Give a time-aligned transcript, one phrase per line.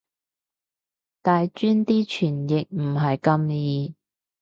[1.21, 3.93] 大專啲傳譯唔係咁易